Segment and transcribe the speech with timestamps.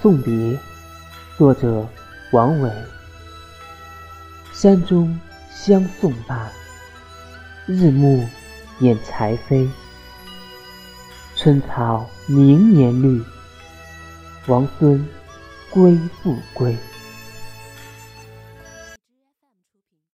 [0.00, 0.56] 送别
[1.36, 1.84] 作者
[2.30, 2.70] 王维
[4.52, 5.18] 山中
[5.50, 6.48] 相送罢
[7.66, 8.24] 日暮
[8.78, 9.68] 掩柴扉。
[11.34, 13.22] 春草明年绿
[14.46, 15.04] 王孙
[15.70, 16.76] 归不归。